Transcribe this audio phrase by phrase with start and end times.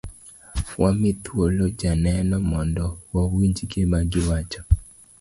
[0.81, 4.61] Wami thuolo joneneo mondo wawinj gima giwacho.